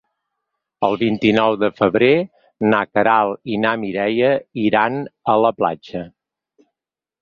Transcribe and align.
El 0.87 0.95
vint-i-nou 1.01 1.57
de 1.65 1.69
febrer 1.81 2.09
na 2.73 2.81
Queralt 2.95 3.55
i 3.59 3.63
na 3.69 3.77
Mireia 3.85 4.35
iran 4.67 5.03
a 5.37 5.41
la 5.47 5.57
platja. 5.63 6.07